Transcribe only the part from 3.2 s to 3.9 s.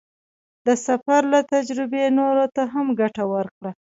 ورکړه.